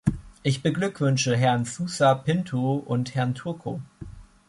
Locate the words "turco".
3.35-3.83